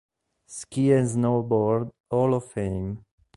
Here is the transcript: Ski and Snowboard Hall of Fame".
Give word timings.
Ski 0.47 0.93
and 0.93 1.07
Snowboard 1.07 1.91
Hall 2.09 2.33
of 2.33 2.45
Fame". 2.51 3.05